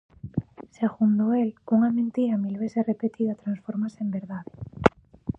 [0.79, 4.51] Segundo el "unha mentira mil veces repetida transfórmase en verdade".